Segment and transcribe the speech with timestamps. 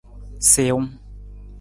[0.51, 0.89] Siwung.